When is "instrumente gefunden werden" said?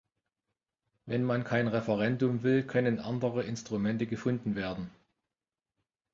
3.43-4.89